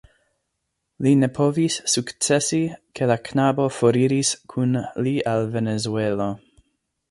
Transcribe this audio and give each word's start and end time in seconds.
Li 1.07 1.11
ne 1.23 1.27
povis 1.39 1.75
sukcesi, 1.95 2.63
ke 3.01 3.11
la 3.13 3.19
knabo 3.29 3.69
foriris 3.77 4.33
kun 4.55 4.83
li 5.09 5.15
al 5.37 5.49
Venezuelo. 5.59 6.33